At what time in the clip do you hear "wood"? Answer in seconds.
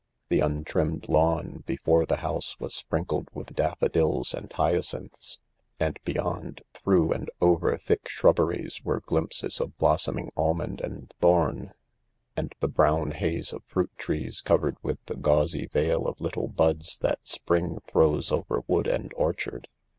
18.65-18.87